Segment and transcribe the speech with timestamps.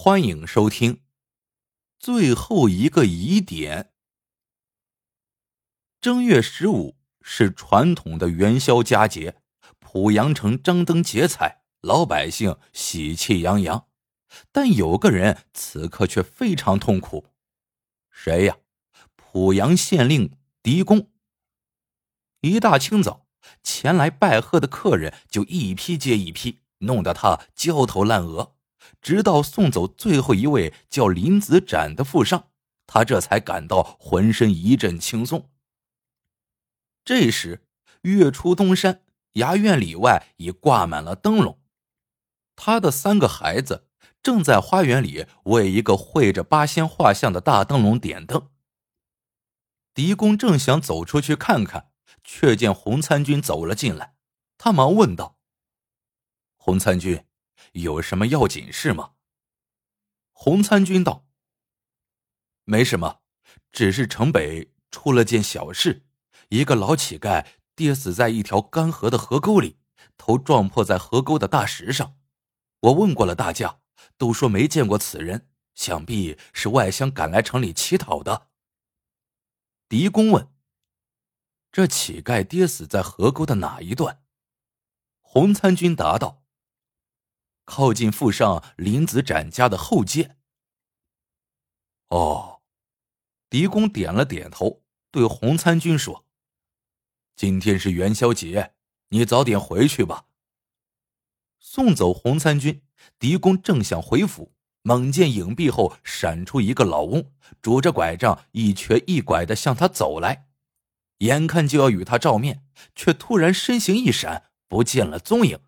[0.00, 1.02] 欢迎收听
[1.98, 3.92] 最后一个疑点。
[6.00, 9.40] 正月十五是传统的元宵佳节，
[9.80, 13.88] 濮阳城张灯结彩，老百姓喜气洋洋。
[14.52, 17.26] 但有个人此刻却非常痛苦，
[18.08, 18.58] 谁呀？
[19.16, 21.10] 濮阳县令狄公。
[22.42, 23.26] 一大清早，
[23.64, 28.57] 前来拜贺的客人就一批接一批，弄得他焦头烂额。
[29.00, 32.50] 直到送走最后一位叫林子展的富商，
[32.86, 35.50] 他这才感到浑身一阵轻松。
[37.04, 37.64] 这时，
[38.02, 39.02] 月出东山，
[39.34, 41.60] 衙院里外已挂满了灯笼。
[42.56, 43.86] 他的三个孩子
[44.22, 48.50] 正在花园里为一个绘着八仙画像的大灯笼点灯。
[49.94, 51.90] 狄公正想走出去看看，
[52.22, 54.14] 却见洪参军走了进来，
[54.56, 55.38] 他忙问道
[56.58, 57.24] ：“洪参军。”
[57.72, 59.12] 有什么要紧事吗？
[60.32, 61.26] 洪参军道
[62.64, 63.20] ：“没什么，
[63.72, 66.06] 只是城北出了件小事，
[66.48, 69.78] 一个老乞丐跌死在一条干涸的河沟里，
[70.16, 72.16] 头撞破在河沟的大石上。
[72.80, 73.80] 我问过了大家，
[74.16, 78.48] 都说没见过此人，想必是外乡赶来城里乞讨的。”
[79.88, 80.52] 狄公问
[81.72, 84.22] ：“这乞丐跌死在河沟的哪一段？”
[85.20, 86.44] 洪参军答道。
[87.68, 90.36] 靠近富上林子展家的后街。
[92.08, 92.62] 哦，
[93.50, 96.24] 狄公点了点头，对洪参军说
[97.36, 98.72] ：“今天是元宵节，
[99.10, 100.24] 你早点回去吧。”
[101.60, 102.80] 送走洪参军，
[103.18, 107.30] 狄公正想回府，猛见影壁后闪出一个老翁，
[107.60, 110.48] 拄着拐杖，一瘸一拐的向他走来，
[111.18, 112.64] 眼看就要与他照面，
[112.96, 115.60] 却突然身形一闪，不见了踪影。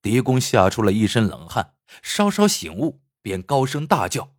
[0.00, 4.36] 狄公吓出了一身冷汗，稍稍醒悟，便高声大叫：“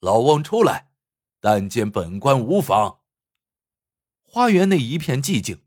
[0.00, 0.90] 老翁出来，
[1.40, 3.00] 但见本官无妨。”
[4.22, 5.62] 花园内一片寂静。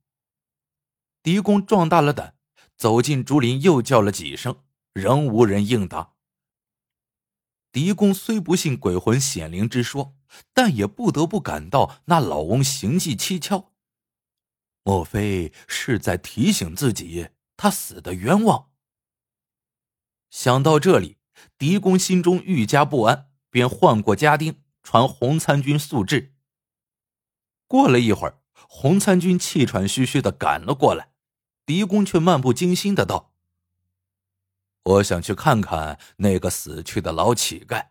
[1.21, 2.35] 狄公壮大了胆，
[2.77, 6.13] 走进竹林，又叫了几声，仍无人应答。
[7.71, 10.15] 狄公虽不信鬼魂显灵之说，
[10.53, 13.73] 但也不得不感到那老翁行迹蹊跷，
[14.83, 18.71] 莫非是在提醒自己他死的冤枉？
[20.29, 21.17] 想到这里，
[21.57, 26.35] 狄公心中愈加不安，便唤过家丁传洪参军速至。
[27.67, 31.11] 过了一会儿，洪参军气喘吁吁的赶了过来，
[31.65, 33.33] 狄公却漫不经心的道
[34.83, 37.89] ：“我想去看看那个死去的老乞丐。”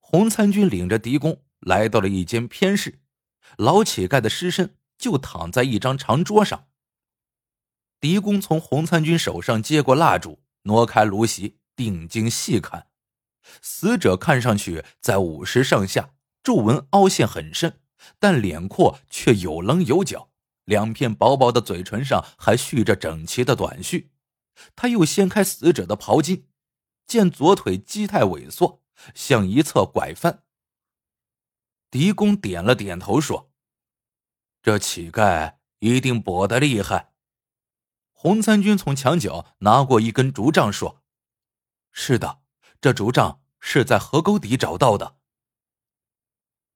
[0.00, 3.00] 洪参军领着狄公来到了一间偏室，
[3.56, 6.68] 老乞丐的尸身就躺在一张长桌上。
[8.00, 10.42] 狄公从洪参军手上接过蜡烛。
[10.62, 12.88] 挪开芦席，定睛细看，
[13.62, 17.80] 死者看上去在五十上下，皱纹凹陷很深，
[18.18, 20.30] 但脸廓却有棱有角，
[20.64, 24.10] 两片薄薄的嘴唇上还蓄着整齐的短须。
[24.74, 26.46] 他又掀开死者的袍襟，
[27.06, 28.82] 见左腿肌态萎缩，
[29.14, 30.42] 向一侧拐翻。
[31.90, 33.50] 狄公点了点头，说
[34.62, 37.12] ：“这乞丐一定跛得厉害。”
[38.20, 41.04] 洪参军从墙角拿过一根竹杖，说
[41.92, 42.42] ：“是的，
[42.80, 45.18] 这竹杖是在河沟底找到的。”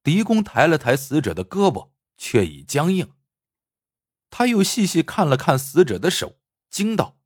[0.04, 3.16] 狄公抬了抬死者的胳膊，却已僵硬。
[4.30, 6.38] 他又细细看了看死者的手，
[6.70, 7.19] 惊道：“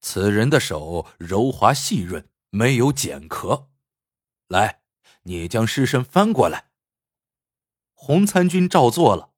[0.00, 3.72] 此人的手柔滑细润，没有茧壳。
[4.46, 4.82] 来，
[5.24, 6.70] 你将尸身翻过来。”
[7.94, 9.33] 洪参军照做了。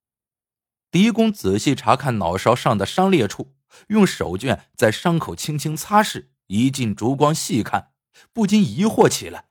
[0.97, 3.55] 狄公仔细查看脑勺上的伤裂处，
[3.89, 7.93] 用手绢在伤口轻轻擦拭，一进烛光细看，
[8.33, 9.51] 不禁疑惑起来。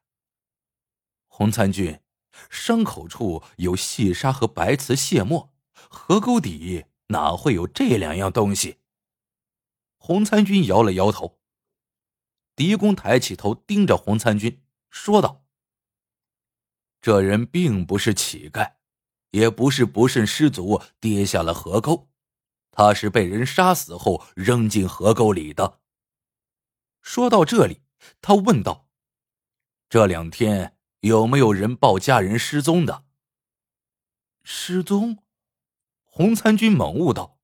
[1.28, 2.01] 洪参军，
[2.50, 8.79] 伤口处有细沙和白瓷屑末，河沟底哪会有这两样东西？
[9.97, 11.39] 洪参军摇了摇头。
[12.55, 15.46] 狄公抬起头盯着洪参军，说道
[16.99, 18.78] ：“这人并不是乞丐。”
[19.35, 22.08] 也不是不慎失足跌下了河沟，
[22.72, 25.82] 他是被人杀死后扔进河沟里的。
[27.02, 27.82] 说到这里，
[28.22, 28.87] 他问道
[29.90, 33.03] ：“这两天有没有人报家人失踪的？”
[34.46, 35.22] 失踪？
[36.05, 37.37] 洪参军猛悟道：“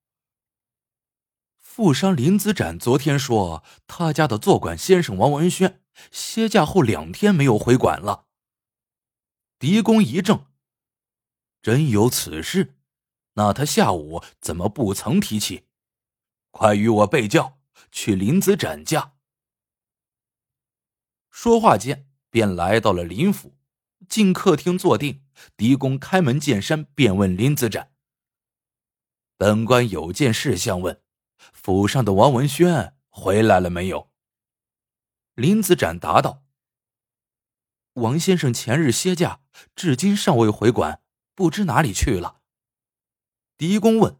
[1.59, 8.27] 富商林子展昨天说，他家的坐馆先生王文轩歇假后两天没有回馆了。”
[9.59, 10.50] 狄公一怔。
[11.61, 12.75] 真有此事？
[13.33, 15.67] 那他下午怎么不曾提起？
[16.49, 17.59] 快与我备轿
[17.91, 19.13] 去林子展家。
[21.29, 23.57] 说话间便来到了林府，
[24.09, 25.23] 进客厅坐定。
[25.57, 27.93] 狄公开门见山，便问林子展
[29.37, 31.01] ：“本官有件事相问，
[31.37, 34.11] 府上的王文轩回来了没有？”
[35.33, 36.43] 林子展答道
[37.93, 39.41] ：“王先生前日歇假，
[39.75, 41.01] 至今尚未回馆，
[41.35, 42.41] 不知哪里去了。”
[43.57, 44.19] 狄公问：“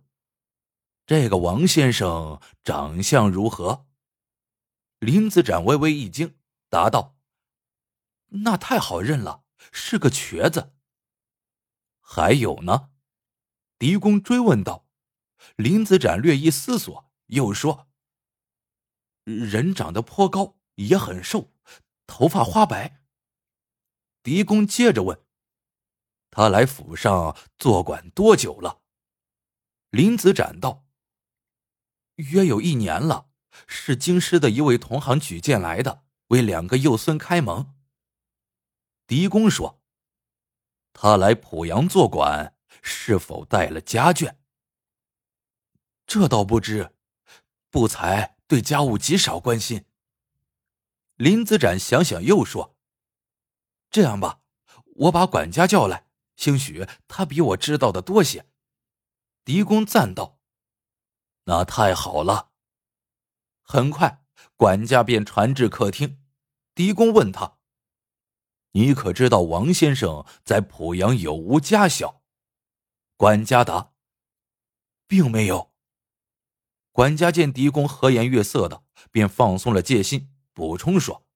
[1.05, 3.87] 这个王先生长相如何？”
[4.99, 6.37] 林子展微微一惊，
[6.69, 7.17] 答道
[8.45, 10.73] ：“那太好认了，是个瘸子。”
[11.99, 12.91] 还有呢？
[13.79, 14.87] 狄公追问道。
[15.55, 17.87] 林子展略一思索，又说
[19.25, 21.51] ：“人长得颇高，也很瘦，
[22.05, 23.01] 头发花白。”
[24.21, 25.19] 狄公接着问
[26.31, 28.81] ：“他来府上坐馆多久了？”
[29.91, 30.85] 林子展道
[32.15, 33.29] ：“约有一年了，
[33.67, 37.75] 是京师的一位同行举荐来的，为两个幼孙开蒙。”
[39.05, 39.77] 狄公说。
[40.93, 44.35] 他来濮阳做馆，是否带了家眷？
[46.05, 46.93] 这倒不知，
[47.69, 49.85] 不才对家务极少关心。
[51.15, 52.75] 林子展想想，又说
[53.89, 54.41] ：“这样吧，
[54.95, 56.05] 我把管家叫来，
[56.41, 58.47] 兴许他比我知道的多些。”
[59.45, 60.39] 狄公赞道
[61.45, 62.49] ：“那太好了。”
[63.61, 66.23] 很快，管家便传至客厅。
[66.73, 67.59] 狄公问他。
[68.71, 72.23] 你可知道王先生在濮阳有无家小？
[73.17, 73.93] 管家答
[75.05, 75.71] ：“并没有。”
[76.91, 81.27] 管家见狄公和颜悦色的，便放松了戒心，补充说：“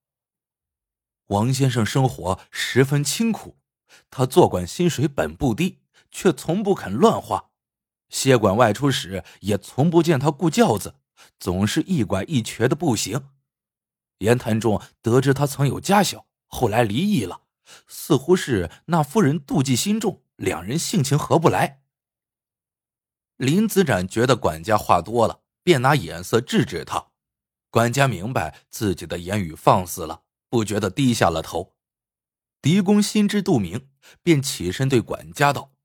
[1.28, 3.60] 王先生生活十分清苦，
[4.10, 5.80] 他做管薪水本不低，
[6.12, 7.52] 却从不肯乱花。
[8.10, 10.96] 歇管外出时，也从不见他顾轿子，
[11.40, 13.30] 总是一拐一瘸的步行。
[14.20, 17.42] 言谈中得知他曾有家小。”后来离异了，
[17.86, 21.82] 似乎是那夫人妒忌心重，两人性情合不来。
[23.36, 27.08] 林子展觉得管家话多了，便拿眼色制止他。
[27.70, 31.75] 管家明白自己的言语放肆了，不觉得低下了头。
[32.66, 33.90] 狄公心知肚明，
[34.24, 35.76] 便起身对管家道：“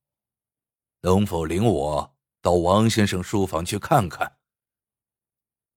[1.04, 4.38] 能否领我到王先生书房去看看？”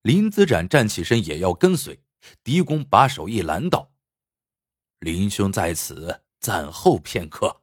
[0.00, 2.02] 林子展站起身也要跟随，
[2.42, 3.92] 狄公把手一拦道。
[4.98, 7.60] 林兄在此暂候片刻。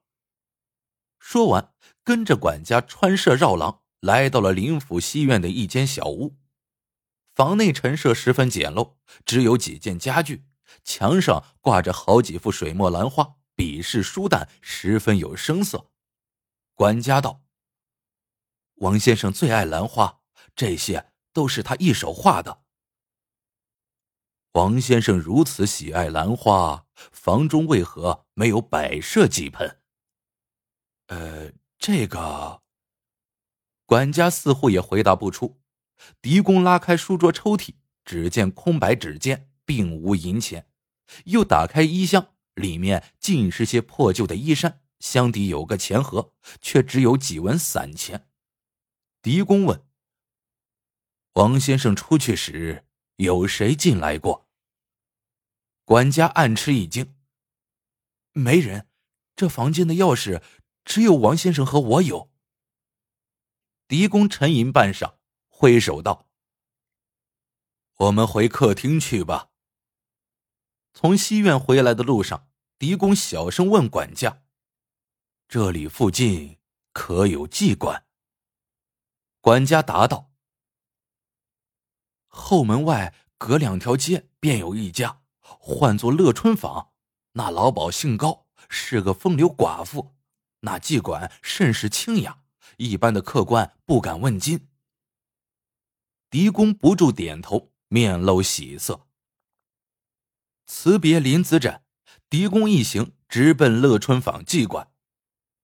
[1.17, 1.73] 说完，
[2.03, 6.37] 跟着管家穿舍绕廊，来到了林府西院的一间小屋。
[7.33, 10.45] 房内陈设十分简陋，只有几件家具，
[10.83, 15.91] 墙上挂着好几幅水墨兰花，笔势疏淡，十分有声色。
[16.73, 17.41] 管家道
[18.81, 20.21] ：“王先生最爱兰花，
[20.55, 22.63] 这些都是他一手画的。”
[24.53, 29.79] 王先生如此喜爱兰花，房中为何没有摆设几盆？
[31.07, 32.61] 呃，这个
[33.85, 35.61] 管家似乎也回答不出。
[36.21, 40.67] 狄公拉开书桌抽屉，只见空白纸笺，并无银钱。
[41.27, 48.27] 又打开衣箱，里面尽是些破旧的衣衫，箱底有个钱盒，却只有几文散钱。
[49.21, 49.87] 狄公问
[51.35, 52.85] ：“王先生出去时？”
[53.15, 54.49] 有谁进来过？
[55.85, 57.15] 管家暗吃一惊。
[58.33, 58.89] 没人，
[59.37, 60.43] 这房间的钥匙
[60.83, 62.29] 只有王先生和我有。
[63.87, 65.15] 狄公沉吟半晌，
[65.47, 66.27] 挥手道
[67.97, 69.49] ：“我们回客厅去吧。”
[70.93, 74.43] 从西院回来的路上，狄公小声问管家
[75.47, 76.59] ：“这里附近
[76.91, 78.05] 可有妓馆？”
[79.41, 80.31] 管家答道。
[82.27, 86.91] 后门外隔两条街便有一家，唤作乐春坊。
[87.33, 90.15] 那老鸨姓高，是个风流寡妇。
[90.59, 92.43] 那妓馆甚是清雅，
[92.77, 94.67] 一般的客官不敢问津。
[96.29, 99.07] 狄公不住点头，面露喜色。
[100.73, 101.83] 辞别林子展，
[102.29, 104.87] 狄公一行直奔乐春坊妓馆。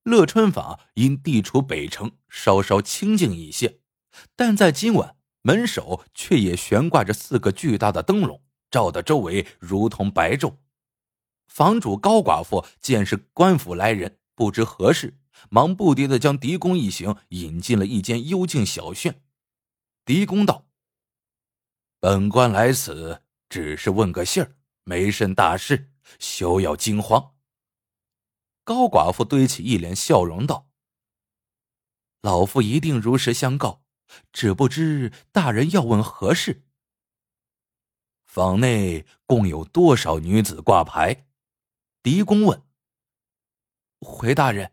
[0.04, 3.80] 乐春坊因地处北城，稍稍清静一些，
[4.36, 5.16] 但在今晚。
[5.44, 10.58] 门首却也悬挂着四个巨大的灯笼，照得周围如同白昼。
[11.48, 15.18] 房主高寡妇见是官府来人，不知何事，
[15.50, 19.22] 忙不迭的将狄公一行引进了一间幽静小轩。
[20.04, 20.68] 狄公道
[22.02, 24.57] ：“本官来此只是问个信儿，
[24.88, 27.34] 没甚大事，休要惊慌。”
[28.64, 30.70] 高寡妇堆起一脸笑容道
[32.24, 33.84] ：“老夫一定如实相告。”
[34.32, 36.64] 只不知大人要问何事？
[38.24, 41.28] 坊内共有多少女子挂牌？
[42.02, 42.64] 狄公问。
[44.00, 44.72] 回大人，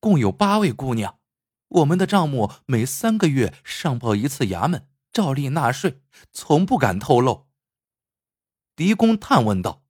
[0.00, 1.20] 共有八位姑娘。
[1.68, 6.02] 我们的账目每三个月上报一次衙门，照例纳税，
[6.32, 7.46] 从不敢透露。
[8.74, 9.82] 狄公探问道：“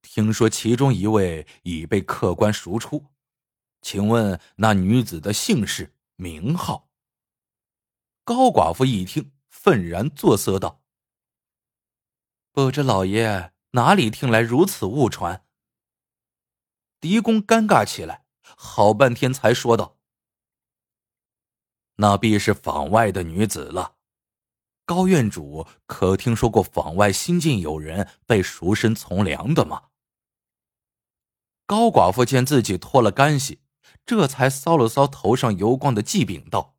[0.00, 3.06] 听说其中一位已被客官赎出，
[3.82, 6.88] 请问那女子的姓氏、名号？”
[8.24, 10.82] 高寡妇一听，愤然作色道
[12.52, 15.44] ：“不知老爷哪里听来如此误传？”
[17.00, 19.98] 狄公尴尬起来，好半天才说道。
[21.96, 23.96] 那必是坊外的女子了。
[24.90, 29.82] 高院主可听说过坊外新进有人被赎身从良的吗？
[31.64, 33.60] 高寡妇见自己脱了干系，
[34.04, 36.74] 这才搔了搔头上油光的髻柄，道：“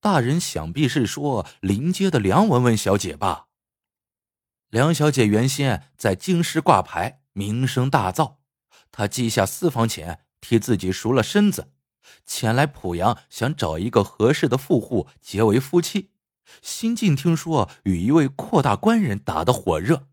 [0.00, 3.48] 大人想必是说临街的梁文文小姐吧？
[4.70, 8.36] 梁小姐原先在京师挂牌，名声大噪，
[8.90, 11.74] 她记下私房钱，替自己赎了身子。”
[12.24, 16.12] 前来濮阳，想找一个合适的富户结为夫妻。
[16.62, 20.08] 新近听说与一位阔大官人打得火热。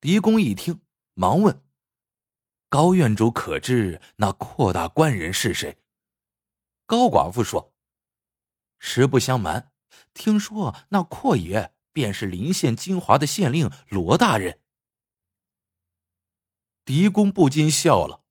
[0.00, 0.80] 狄公一听，
[1.14, 1.62] 忙问
[2.68, 5.78] ：“高院主可知那阔大官人是谁？”
[6.86, 7.74] 高寡妇说
[8.78, 9.72] ：“实不相瞒，
[10.14, 14.60] 听说那阔爷便是临县金华的县令罗大人。”
[16.86, 18.22] 狄公不禁笑了，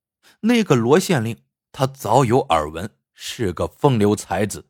[0.42, 1.44] 那个罗县令。
[1.74, 4.68] 他早有耳闻，是个风流才子。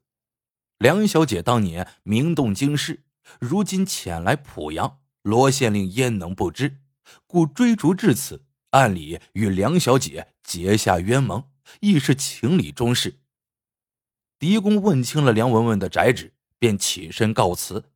[0.77, 3.03] 梁小姐当年名动京师，
[3.39, 6.79] 如今潜来濮阳，罗县令焉能不知？
[7.25, 13.19] 故追逐至此，暗里与梁小姐结下冤盟，亦是情理中事。
[14.38, 17.91] 狄公问清了梁文文的宅址，便起身告辞。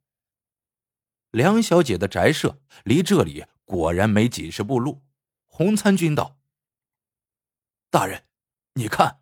[1.29, 5.03] 梁小姐的宅舍离这里果然没几十步路。
[5.45, 6.39] 洪参军道
[7.91, 8.23] ：“大人。”
[8.73, 9.20] 你看，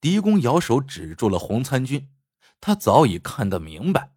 [0.00, 2.10] 狄公摇手指住了洪参军，
[2.60, 4.14] 他早已看得明白。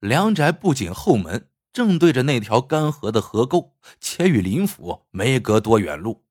[0.00, 6.24] 梁宅不仅后门正对着那条干涸的河沟，且与林府没隔多远路。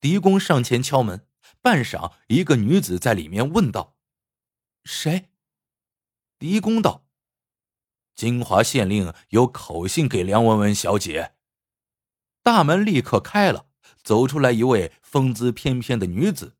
[0.00, 1.26] 狄公上前敲门，
[1.62, 3.96] 半晌，一个女子在里面问道
[4.84, 5.30] ：“谁？”
[6.38, 7.06] 狄公道
[8.14, 11.34] ：“金华县令有口信给梁文文小姐。”
[12.42, 13.66] 大门立刻开了。
[14.02, 16.55] 走出来一位风姿翩翩的女子，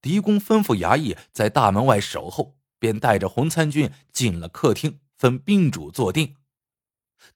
[0.00, 6.36] 狄公吩咐衙役在大门外守候，便带着洪参军进了客厅，分宾主坐定。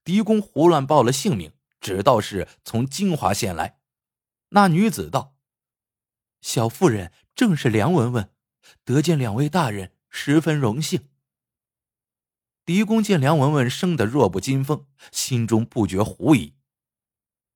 [0.03, 3.79] 狄公胡乱报了姓名，只道是从金华县来。
[4.51, 5.37] 那女子道
[6.41, 8.31] ：“小妇人正是梁文文，
[8.85, 11.09] 得见两位大人，十分荣幸。”
[12.65, 16.55] 狄公见梁文文生得弱不禁风，心中不觉狐疑。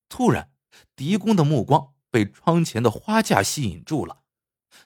[0.08, 0.50] 突然。
[0.94, 4.17] 狄公的目光被窗前的花架吸引住了。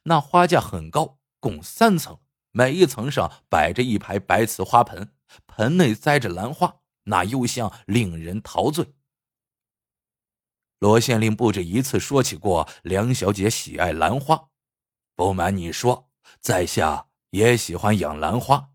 [0.04, 2.20] 那花架很高，共三层，
[2.50, 5.14] 每一层上摆着一排白瓷花盆，
[5.46, 8.94] 盆内栽着兰花，那幽香令人陶醉。
[10.78, 14.48] 罗县令不止一次说起过梁小姐喜爱兰花，
[15.14, 16.10] 不瞒你说，
[16.40, 18.70] 在下也喜欢养兰花。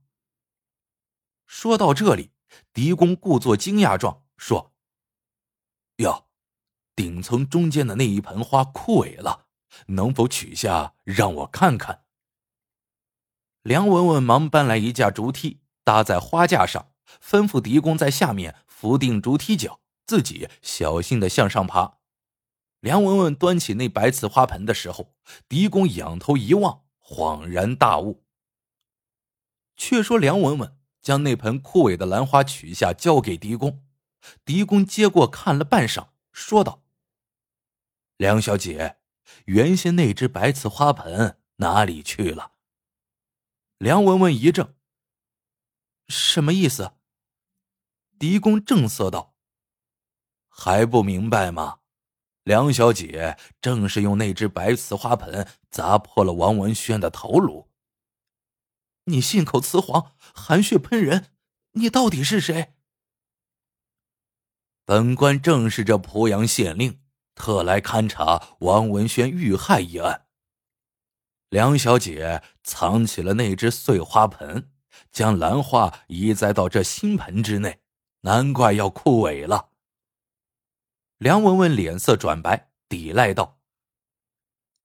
[1.46, 2.32] 说到这里，
[2.74, 4.74] 狄公故作惊讶状说
[5.98, 6.26] ：“哟。”
[6.98, 9.47] 顶层中间的那一盆花枯萎了，
[9.88, 12.04] 能否取下让我看看？
[13.64, 21.98] 梁文文忙搬来一架竹梯搭在花架上，吩咐狄公在下面扶定竹梯脚，自己小心的向上爬。
[22.80, 25.16] 梁文文端起那白瓷花盆的时候，
[25.50, 28.24] 狄公仰头一望，恍然大悟。
[29.76, 33.84] 却说梁文文将那盆枯萎的兰花取下，交给狄公，
[34.46, 36.84] 狄公接过看了半晌，说道。
[38.18, 38.97] 梁小姐，
[39.46, 42.53] 原先那只白瓷花盆哪里去了？
[43.77, 44.75] 梁文文一怔，
[46.07, 46.93] 什么意思？
[48.19, 49.36] 狄公正色道
[50.50, 51.79] ：“还不明白吗？
[52.43, 57.69] 梁小姐正是用那只白瓷花盆砸破了王文轩的头颅。
[59.03, 61.34] 你信口雌黄，含血喷人，
[61.74, 62.74] 你到底是谁？
[64.86, 67.00] 本官正是这濮阳县令。”
[67.38, 70.25] 特来勘察王文轩遇害一案。
[71.50, 74.70] 梁小姐藏起了那只碎花盆，
[75.12, 77.79] 将兰花移栽到这新盆之内，
[78.22, 79.70] 难怪要枯萎了。
[81.17, 83.60] 梁文文脸色转白，抵赖道：“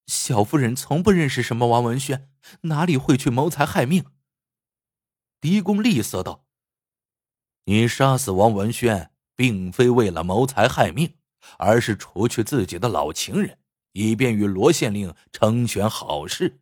[0.07, 2.31] 小夫人从不认识什么王文轩，
[2.63, 4.07] 哪里会去谋财害命？”
[5.41, 6.47] 狄公厉色道
[7.65, 11.17] ：“你杀死王文轩，并非为了谋财害命，
[11.59, 13.59] 而是除去自己的老情人，
[13.93, 16.61] 以便与罗县令成全好事。”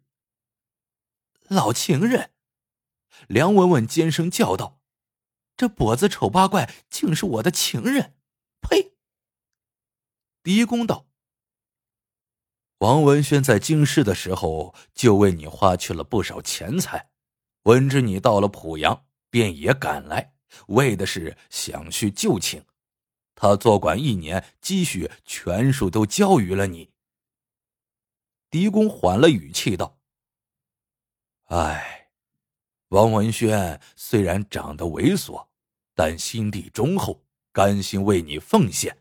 [1.48, 2.30] 老情人，
[3.26, 4.80] 梁文文尖声叫道
[5.56, 8.14] ：“这跛子丑八怪竟是我的情人！
[8.60, 8.94] 呸！”
[10.42, 11.06] 狄公道
[12.78, 17.10] ：“王文轩在京师的时候，就为你花去了不少钱财。
[17.64, 20.32] 闻知你到了濮阳，便也赶来，
[20.68, 22.64] 为的是想叙旧情。
[23.40, 26.90] 他做官一年，积蓄全数都交于了你。”
[28.50, 29.98] 狄公缓了语气道。
[31.44, 32.10] 唉，
[32.88, 35.46] 王文轩虽然长得猥琐，
[35.94, 38.98] 但心地忠厚，甘心为你奉献，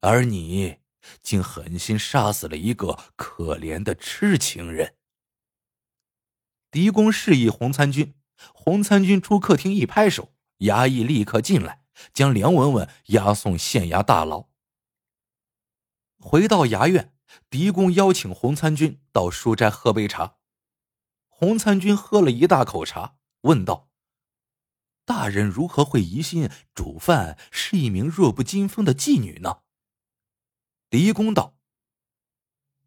[0.00, 0.80] 而你
[1.22, 4.96] 竟狠心杀死了一个可怜的痴情人。
[6.70, 8.14] 狄公示意洪参军，
[8.52, 14.48] 洪参军出客厅一拍手，衙役立刻进来，将梁文文押送县衙大牢。
[16.18, 17.14] 回到衙院，
[17.48, 20.36] 狄公邀请洪参军到书斋喝杯茶。
[21.28, 23.88] 洪参军喝了一大口茶，问道
[25.06, 29.60] ：“大人如何会疑心主犯是一名弱不禁风的妓女呢？”
[30.90, 31.56] 狄公道：“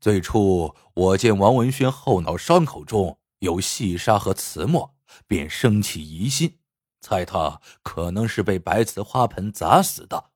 [0.01, 6.59] 最初我见王文轩后脑伤口中有细沙和瓷沫，便生起疑心，
[7.01, 10.31] 猜他可能是被白瓷花盆砸死的。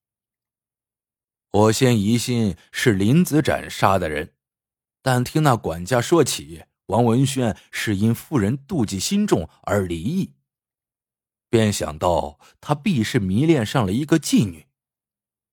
[1.51, 4.33] 我先疑心是林子展杀的人，
[5.01, 10.35] 但听那管家说起。”王文轩是因夫人妒忌心重而离异，
[11.49, 14.67] 便想到他必是迷恋上了一个妓女，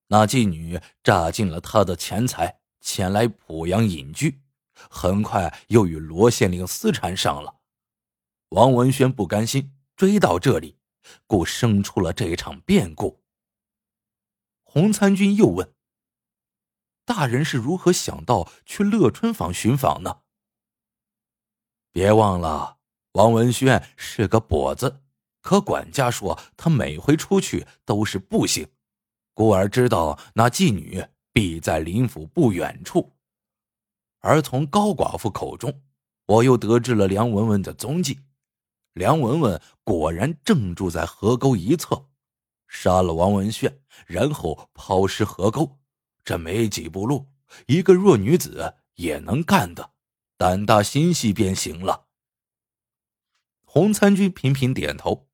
[0.09, 4.42] 那妓女榨尽了他的钱财，前来濮阳隐居，
[4.90, 7.61] 很快又与罗县令私缠上了。
[8.50, 10.76] 王文轩不甘心，追到这里，
[11.27, 13.23] 故生出了这场变故。
[14.63, 15.75] 洪参军又问
[17.05, 20.21] ：“大人是如何想到去乐春坊寻访呢？”
[21.93, 22.79] 别忘了，
[23.12, 25.03] 王文轩是个跛子，
[25.43, 28.67] 可管家说他每回出去都是步行，
[29.35, 33.12] 故而知道那妓女必在林府不远处。
[34.21, 35.83] 而从高寡妇口中，
[36.27, 38.21] 我又得知了梁文文的踪迹。
[38.92, 42.09] 梁文文果然正住在河沟一侧，
[42.68, 45.78] 杀了王文炫，然后抛尸河沟。
[46.24, 47.28] 这没几步路，
[47.66, 49.92] 一个弱女子也能干的。
[50.37, 52.07] 胆大心细便行了。
[53.64, 55.28] 洪参军频频点头。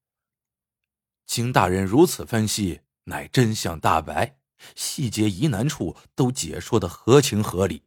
[1.26, 4.38] 经大人如此分析，乃真相大白，
[4.76, 7.84] 细节疑难处都解说的合情合理。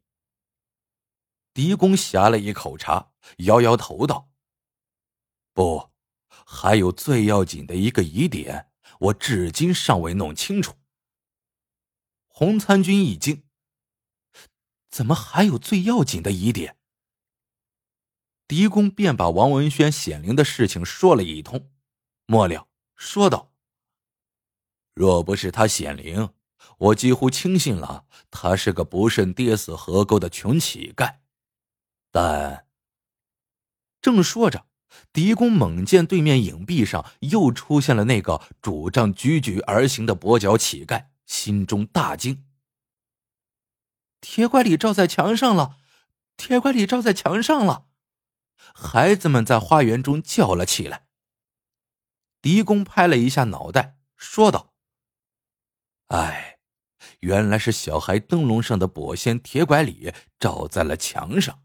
[1.53, 4.31] 狄公呷了一口茶，摇摇头道
[5.54, 5.92] ：“不，
[6.28, 10.76] 还有最要紧的一个疑点，我至今尚未弄清楚。”
[12.28, 13.44] 洪参军一惊
[14.90, 16.78] ：“怎么还有最要紧的疑点？”
[18.48, 21.72] 狄公便把王文轩显灵的事情说了一通，
[22.26, 23.54] 末了说道
[24.94, 26.34] ：“若不是他显灵，
[26.78, 31.20] 我几乎轻信了他是个不慎跌死河沟的穷乞丐。
[32.12, 32.68] 但……”
[34.02, 34.68] 正说着，
[35.13, 42.45] 狄公猛见对面影壁上又出现了那个拄杖踽踽而行的跛脚乞丐，心中大惊
[44.21, 45.78] ：“铁拐李照在墙上了！
[46.38, 47.88] 铁拐李照在墙上了！”
[48.74, 51.08] 孩子们在花园中叫了起来。
[52.41, 54.74] 狄公拍了一下脑袋，说道
[56.08, 56.60] ：“哎，
[57.19, 61.62] 原来是小孩灯笼上的跛仙铁拐李照在了墙上，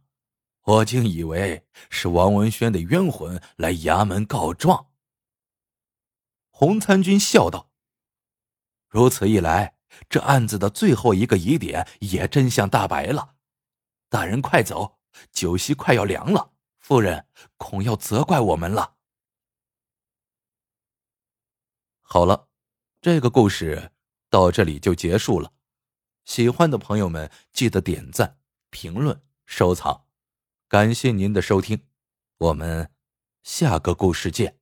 [0.67, 4.91] 我竟以为是王文轩的冤魂来衙门告状。”
[6.51, 7.71] 洪参军笑道
[8.89, 9.77] ：“如此一来，
[10.09, 13.35] 这案子的最后一个疑点也真相大白了。
[14.09, 14.99] 大人快走，
[15.33, 17.27] 酒席快要凉了。”夫人
[17.57, 18.95] 恐要责怪我们了。
[22.01, 22.49] 好了，
[23.01, 23.91] 这个故事
[24.31, 25.53] 到这里就结束了。
[26.25, 28.39] 喜欢的朋友们记得点赞、
[28.71, 30.06] 评论、收藏，
[30.69, 31.81] 感谢您的收听，
[32.39, 32.91] 我们
[33.45, 34.59] 下个故事见。